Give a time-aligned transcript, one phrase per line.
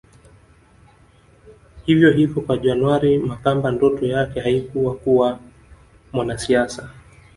[1.85, 5.39] Hivyo hivyo kwa January Makamba ndoto yake haikuwa kuwa
[6.13, 6.89] mwanasiasa